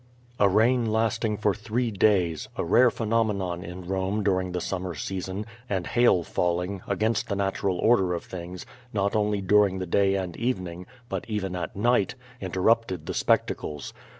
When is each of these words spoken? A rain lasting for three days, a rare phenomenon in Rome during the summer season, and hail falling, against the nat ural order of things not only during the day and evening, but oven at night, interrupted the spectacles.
A 0.39 0.49
rain 0.49 0.87
lasting 0.91 1.37
for 1.37 1.53
three 1.53 1.91
days, 1.91 2.49
a 2.55 2.65
rare 2.65 2.89
phenomenon 2.89 3.63
in 3.63 3.85
Rome 3.85 4.23
during 4.23 4.51
the 4.51 4.59
summer 4.59 4.95
season, 4.95 5.45
and 5.69 5.85
hail 5.85 6.23
falling, 6.23 6.81
against 6.87 7.29
the 7.29 7.35
nat 7.35 7.61
ural 7.61 7.77
order 7.77 8.15
of 8.15 8.23
things 8.23 8.65
not 8.93 9.15
only 9.15 9.41
during 9.41 9.77
the 9.77 9.85
day 9.85 10.15
and 10.15 10.35
evening, 10.37 10.87
but 11.07 11.29
oven 11.29 11.55
at 11.55 11.75
night, 11.75 12.15
interrupted 12.41 13.05
the 13.05 13.13
spectacles. 13.13 13.93